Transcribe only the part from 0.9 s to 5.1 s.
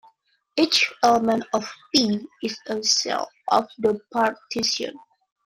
element of "P" is a "cell" of the partition.